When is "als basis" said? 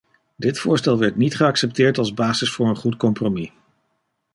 1.97-2.51